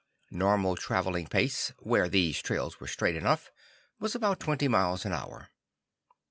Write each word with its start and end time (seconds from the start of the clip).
Normal 0.31 0.77
traveling 0.77 1.27
pace, 1.27 1.73
where 1.77 2.09
these 2.09 2.41
trails 2.41 2.79
were 2.79 2.87
straight 2.87 3.15
enough, 3.15 3.51
was 3.99 4.15
about 4.15 4.39
twenty 4.39 4.67
miles 4.67 5.05
an 5.05 5.13
hour. 5.13 5.49